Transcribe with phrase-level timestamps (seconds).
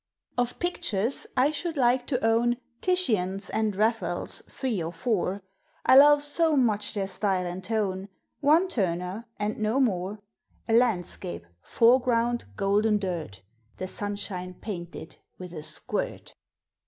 [0.35, 5.43] Of pictures, I should like to own Titians and Raphaels three or four—
[5.85, 8.09] I love so much their style and tone—
[8.51, 10.17] One Turner, and no more,
[10.67, 11.45] (A landscape—
[11.77, 13.43] foreground gold< n dirt—
[13.77, 16.33] The sunshine painted with a squirt.)